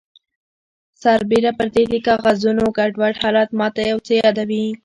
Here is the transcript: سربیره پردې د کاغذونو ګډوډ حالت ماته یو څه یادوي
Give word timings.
سربیره 1.01 1.51
پردې 1.57 1.83
د 1.91 1.95
کاغذونو 2.07 2.63
ګډوډ 2.77 3.13
حالت 3.23 3.49
ماته 3.59 3.81
یو 3.91 3.97
څه 4.07 4.13
یادوي 4.23 4.65